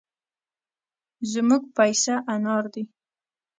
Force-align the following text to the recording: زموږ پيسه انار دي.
زموږ 1.31 1.63
پيسه 1.77 2.13
انار 2.33 2.65
دي. 2.73 2.83